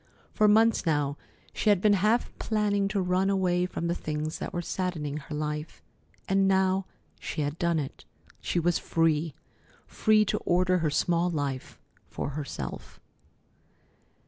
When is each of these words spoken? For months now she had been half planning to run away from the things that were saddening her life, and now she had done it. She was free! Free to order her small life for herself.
For 0.33 0.47
months 0.47 0.83
now 0.83 1.15
she 1.53 1.69
had 1.69 1.79
been 1.79 1.93
half 1.93 2.35
planning 2.39 2.87
to 2.87 2.99
run 2.99 3.29
away 3.29 3.67
from 3.67 3.85
the 3.85 3.93
things 3.93 4.39
that 4.39 4.51
were 4.51 4.63
saddening 4.63 5.17
her 5.17 5.35
life, 5.35 5.83
and 6.27 6.47
now 6.47 6.87
she 7.19 7.41
had 7.41 7.59
done 7.59 7.77
it. 7.77 8.05
She 8.39 8.59
was 8.59 8.79
free! 8.79 9.35
Free 9.85 10.25
to 10.25 10.39
order 10.39 10.79
her 10.79 10.89
small 10.89 11.29
life 11.29 11.79
for 12.09 12.29
herself. 12.29 12.99